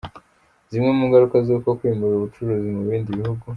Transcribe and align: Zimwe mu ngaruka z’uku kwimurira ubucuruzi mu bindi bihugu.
Zimwe 0.71 0.89
mu 0.97 1.03
ngaruka 1.07 1.37
z’uku 1.45 1.69
kwimurira 1.79 2.17
ubucuruzi 2.19 2.69
mu 2.75 2.81
bindi 2.89 3.17
bihugu. 3.19 3.45